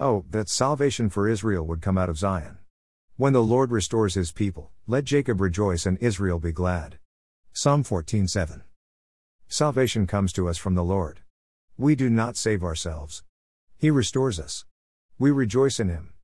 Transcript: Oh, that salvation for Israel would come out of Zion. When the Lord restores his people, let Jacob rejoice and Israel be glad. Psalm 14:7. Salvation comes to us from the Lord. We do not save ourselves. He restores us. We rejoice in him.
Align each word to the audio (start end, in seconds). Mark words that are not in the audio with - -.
Oh, 0.00 0.24
that 0.30 0.48
salvation 0.48 1.08
for 1.08 1.28
Israel 1.28 1.64
would 1.68 1.80
come 1.80 1.96
out 1.96 2.08
of 2.08 2.18
Zion. 2.18 2.58
When 3.16 3.32
the 3.32 3.42
Lord 3.42 3.70
restores 3.70 4.14
his 4.14 4.32
people, 4.32 4.72
let 4.88 5.04
Jacob 5.04 5.40
rejoice 5.40 5.86
and 5.86 5.96
Israel 5.98 6.40
be 6.40 6.50
glad. 6.50 6.98
Psalm 7.52 7.84
14:7. 7.84 8.64
Salvation 9.46 10.08
comes 10.08 10.32
to 10.32 10.48
us 10.48 10.58
from 10.58 10.74
the 10.74 10.82
Lord. 10.82 11.20
We 11.78 11.94
do 11.94 12.10
not 12.10 12.36
save 12.36 12.64
ourselves. 12.64 13.22
He 13.78 13.88
restores 13.88 14.40
us. 14.40 14.64
We 15.16 15.30
rejoice 15.30 15.78
in 15.78 15.88
him. 15.90 16.10